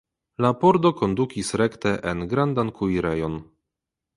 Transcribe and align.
La 0.45 0.49
pordo 0.61 0.91
kondukis 1.01 1.53
rekte 1.63 1.91
en 2.13 2.25
grandan 2.33 2.73
kuirejon. 2.81 3.37